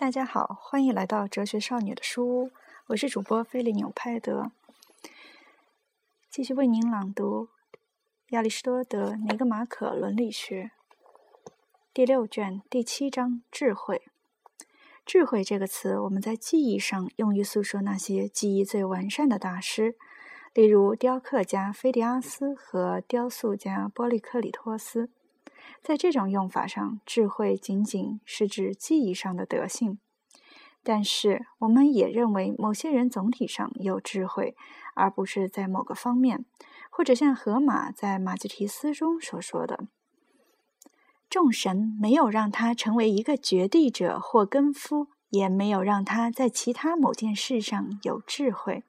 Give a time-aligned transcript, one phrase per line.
[0.00, 2.50] 大家好，欢迎来到哲学少女的书屋，
[2.86, 4.52] 我是主播菲利纽派德，
[6.30, 7.48] 继续为您朗读
[8.28, 10.70] 亚里士多德《尼格马可伦理学》
[11.92, 14.02] 第六卷第七章“智慧”。
[15.04, 19.96] 智慧这个词，我们在记忆上用于诉说那些记忆最完善的大师，
[20.54, 25.10] 例如雕刻家菲迪阿斯和雕塑家波利克里托斯。
[25.82, 29.98] 在这种用法上，智慧仅仅是指记忆上的德性，
[30.82, 34.54] 但是我们也认为某些人总体上有智慧，
[34.94, 36.44] 而不是在某个方面，
[36.90, 39.86] 或者像荷马在《马基提斯》中所说的
[41.30, 48.84] ：“众神没有让他成为一个绝地者或根夫，也没有让他在其他某件事上有智慧。”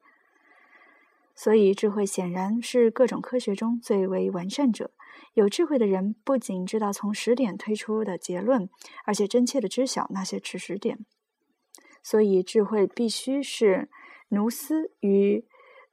[1.34, 4.90] 所以，智慧显然是各种科学中最为完善者。
[5.34, 8.68] 有智慧的人不仅知道从实点推出的结论，
[9.04, 10.98] 而且真切的知晓那些知识点。
[12.02, 13.88] 所以，智慧必须是
[14.30, 15.44] 奴斯与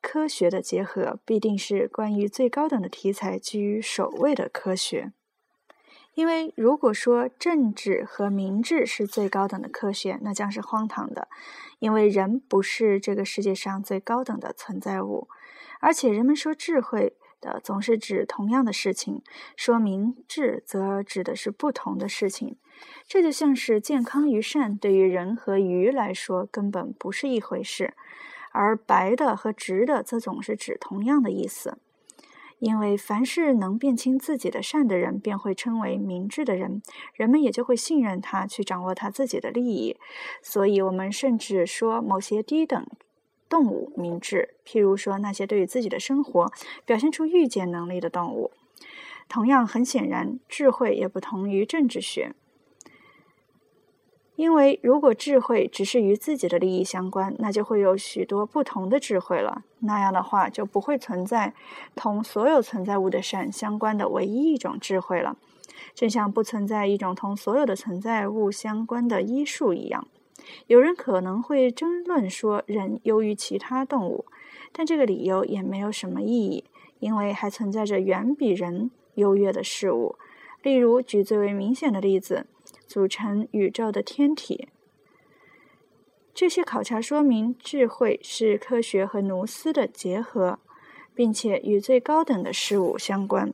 [0.01, 5.11] 科学的结合，必定是关于最高等的题材居于首位的科学。
[6.13, 11.27] 因为如果说政治和明智是最高等的科学，那将是荒唐的，
[11.79, 15.27] 因为人不是这个世界上最高等的存在物，
[15.79, 17.15] 而且人们说智慧。
[17.63, 19.21] 总是指同样的事情，
[19.55, 22.57] 说明智则指的是不同的事情。
[23.07, 27.93] 这就像是健康与善对于人和鱼来说根本不是一回事，
[28.51, 31.77] 而白的和直的则总是指同样的意思。
[32.59, 36.81] 因为凡是能辨清自己的善的人，便会称为明智的人，
[37.13, 39.95] 人们也就会信任他去掌握他自己的利益。
[40.41, 42.83] 所以，我们甚至说某些低等。
[43.49, 46.51] 动物明智，譬如说那些对于自己的生活
[46.85, 48.51] 表现出预见能力的动物。
[49.29, 52.33] 同样，很显然，智慧也不同于政治学。
[54.35, 59.63] 因为如果智慧只是与自己的利益相关，那就会有许多不同的智慧了。
[59.79, 61.55] 那样的话，就不会存在
[61.95, 65.37] 同所有存在物的善相关的唯一一种智慧了，
[65.95, 70.07] 正像不存在一种同所有的存在物相关的医术一样。
[70.67, 74.25] 有人可能会争论说人优于其他动物，
[74.71, 76.65] 但这个理由也没有什么意义，
[76.99, 80.15] 因为还存在着远比人优越的事物。
[80.63, 82.45] 例如，举最为明显的例子，
[82.85, 84.67] 组成宇宙的天体。
[86.33, 90.59] 这些考察说明，智慧是科学和奴斯的结合，
[91.15, 93.53] 并且与最高等的事物相关，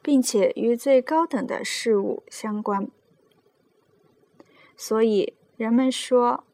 [0.00, 2.88] 并且与最高等的事物相关。
[4.76, 6.44] 所以，人们说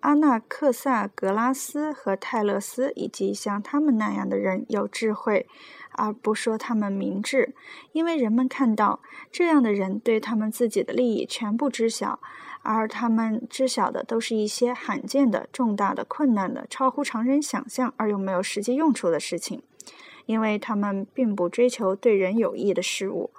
[0.00, 5.46] 阿纳克萨格拉斯和泰勒斯以及像他们那样的人有智慧，
[5.92, 7.54] 而不说他们明智，
[7.92, 9.00] 因为人们看到
[9.30, 12.18] 这样的人对他们自己的利益全部知晓，
[12.62, 19.62] 而他们知晓的都是一些罕见的、重大的、困难的、超乎常人想象而又没有实际用处的事情，
[20.24, 23.30] 因为他们并不追求对人有益的事物。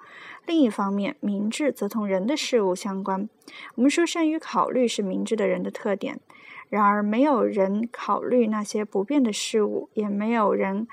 [0.45, 3.29] 另一方面，明智则同人的事物相关。
[3.75, 6.19] 我们说，善于考虑是明智的人的特点。
[6.69, 10.87] 然而，没有人考虑那些不变的事物，也没有人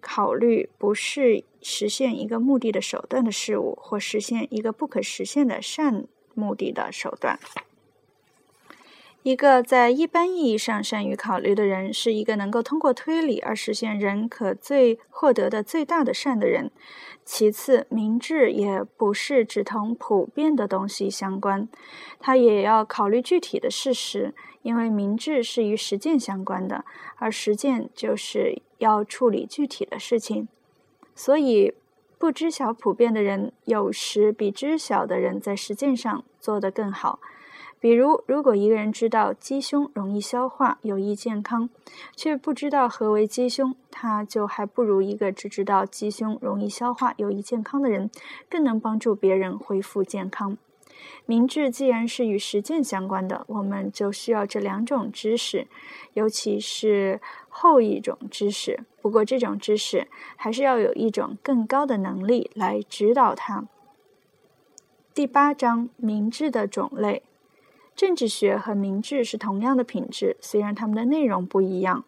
[0.00, 7.38] 考虑不是实现一个目的的手段的事物，或实现一个不可实现的善目的的手段。
[9.22, 16.72] 一个在一般意义上善于考虑的人，是一个能够通过推理而实现人可最获得的最大的善的人。
[17.24, 21.68] 其次，明智也不是只同普遍的东西相关，
[22.18, 26.84] 他也要考虑具体的事实，因为明智是与实践相关的，
[27.16, 30.48] 而实践就是要处理具体的事情。
[31.14, 31.72] 所以，
[32.18, 37.20] 不知晓普遍的人，有时比知晓的人在实践上做得更好。
[37.82, 41.68] 比如，如果一个人知道鸡胸容易消化、有益健康，
[42.14, 48.08] 却不知道何为鸡胸，他就还不如一个只知道鸡胸容易消化、有益健康的人
[48.48, 50.56] 更能帮助别人恢复健康。
[51.26, 55.66] 明智既然是与实践相关的，我们就需要这两种知识，
[56.12, 58.84] 尤其是后一种知识。
[59.00, 60.06] 不过，这种知识
[60.36, 63.64] 还是要有一种更高的能力来指导它。
[65.12, 67.24] 第八章：明智的种类。
[67.94, 72.04] 政治学和明智是同样的品质，虽然它们的内容不一样。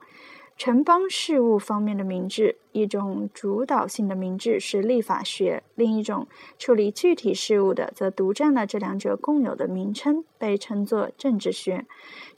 [0.57, 6.29] 城邦事务方面的明智，一种主导性的明智是立法学；另一种
[6.61, 11.87] 处理具体事务的，则独占了这两者共有的名称，被称作政治学。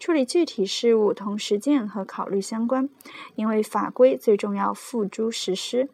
[0.00, 2.88] 处理具体事务同实践和考虑相关，
[3.34, 5.90] 因为法规最终要付诸实施。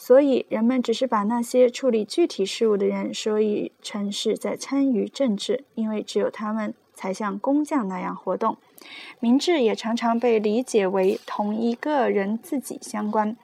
[0.00, 3.36] 所以人们只是把那些处理具体事务的人说
[3.82, 8.56] 成是在参与政治，因为只有他们才像工匠那样活动。
[9.18, 13.36] 明智也常常被理解为同一个人自己相关。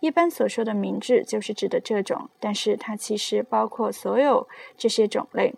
[0.00, 5.54] 一般所说的明智就是指的这种，但是它其实包括所有这些种类。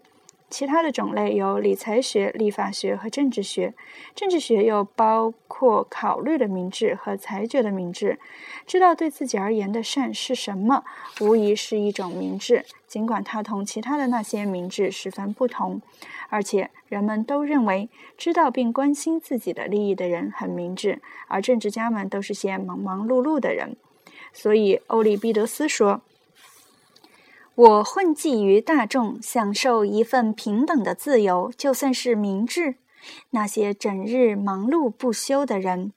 [0.53, 3.73] 其他的种类有理财学、立法学和政治学。
[4.15, 8.19] 政治学又包括考虑的明智和裁决的明智。
[8.67, 10.85] 知道对自己而言的善是什么，
[11.23, 15.81] 无疑是一种明智，尽管它同其他的那些明智十分不同。
[16.29, 17.89] 而且人们都认为，
[18.19, 23.75] 知道并关心自己的利益的人很明智，而政治家们都是些忙忙碌碌的人。
[24.35, 26.03] 所以，欧里庇得斯说。
[27.55, 32.77] 我混迹于大众，享受一份平等的自由，就算是明智。
[33.31, 35.93] 那些整日忙碌不休的人，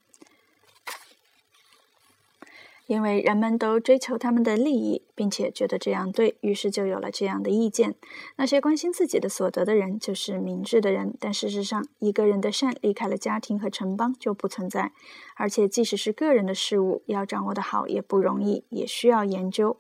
[2.88, 7.96] 因为人们都追求他们的利益，并且觉得这样对，于是就有了这样的意见。
[8.36, 11.16] 那些关心自己的所得的人，就是明智的人。
[11.22, 14.92] 但事实上，一个人的善离开了家庭和城邦就不存在，
[15.38, 19.78] 而且即使是个人的事物，要掌握的好也不容易，也需要研究。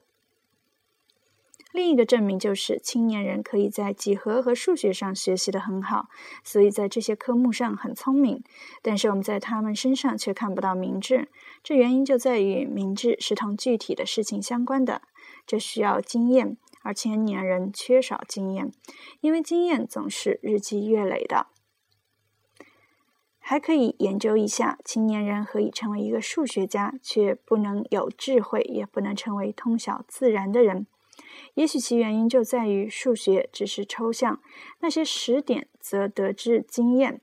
[1.75, 6.07] 另一个证明就是，青年人可以在几何和数学上学习得很好，
[6.41, 8.41] 所以在这些科目上很聪明。
[8.81, 11.27] 但是我们在他们身上却看不到明智，
[11.61, 15.01] 这原因就在于明智是同具体的事情相关的，
[15.45, 18.71] 这需要经验，而青年人缺少经验，
[19.19, 21.47] 因为经验总是日积月累的。
[23.37, 30.87] 还可以研究一下，青年人何以成为一个数学家，却不能有智慧，也不能成为通晓自然的人。
[31.55, 34.39] 也许其原因就在于数学只是抽象，
[34.79, 37.19] 那些十点则得知经验。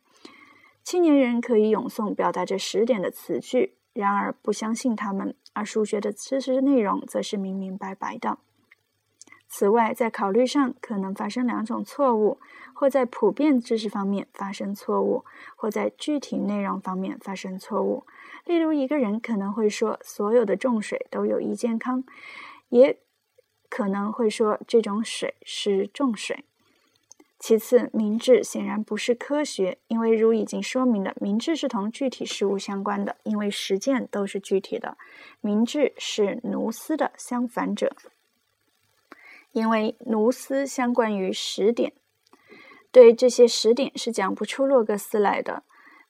[0.82, 8.38] 青年人可以咏诵表达这十点的词句，然而不相信他们；而数学的知识内容则是明明白白的。
[9.48, 12.40] 此外，在考虑上可能发生两种错误：
[12.72, 15.26] 或在普遍知识方面发生错误，
[15.56, 18.06] 或在具体内容方面发生错误。
[18.46, 22.02] 例如，一个人可能会说所有的重水都有益健康，
[22.70, 22.98] 也。
[23.74, 26.44] 可能会说这种水是重水。
[27.38, 34.98] 其次，明智显然不是科学，因为如已经说明了，明智是同具体事物相关的，因为实践都是具体的。
[35.40, 37.96] 明智是奴思的相反者，
[39.52, 41.94] 因为奴思相关于十点，
[42.90, 45.62] 对这些十点是讲不出洛格斯来的。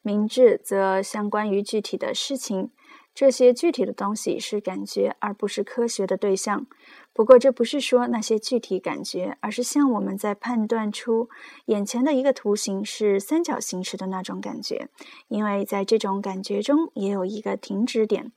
[0.02, 2.72] 明智则相关于具体的事情。
[3.14, 6.66] 这些具体的东西是感觉，而不是科学的对象。
[7.12, 11.28] 不过，这不是说那些具体感觉，而是像我们在判断出
[11.66, 14.88] 眼前的一个图形是三角形时的那种感觉，
[15.28, 18.32] 因为在这种感觉中也有一个停止点。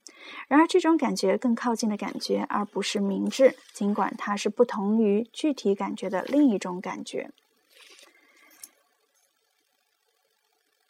[0.50, 7.32] 然而，这种感觉更靠近的感觉，而不是明智，尽管它是不同于具体感觉的另一种感觉。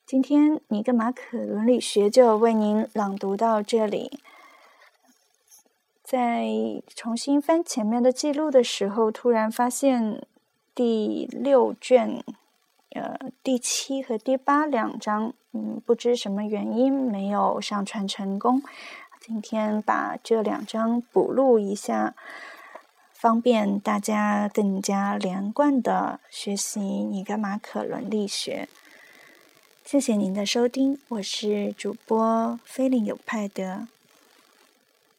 [0.07, 4.19] 今天，尼格马可伦理学就为您朗读到这里。
[6.03, 6.45] 在
[6.95, 10.21] 重新翻前面的记录的时候，突然发现
[10.75, 12.23] 第六卷，
[12.91, 18.61] 呃，第七和第八两章，嗯，不知什么原因没有上传成功。
[19.19, 22.13] 今天把这两章补录一下，
[23.11, 28.69] 方便大家更加连贯的学习尼格马可伦理学。
[29.86, 33.88] 谢谢您的收听，我是主播菲林有派的。